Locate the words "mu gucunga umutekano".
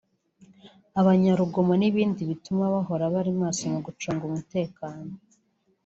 3.73-5.09